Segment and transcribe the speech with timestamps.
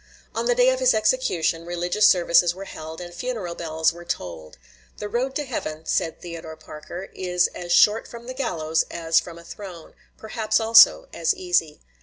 [0.33, 4.57] On the day of his execution religious services were held, and funeral bells were tolled.
[4.97, 9.37] "The road to heaven," said Theodore Parker, "is as short from the gallows as from
[9.37, 11.81] a throne; perhaps, also, as easy."